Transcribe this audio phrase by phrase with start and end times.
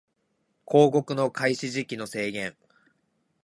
[0.67, 2.55] 広告の開始時期の制限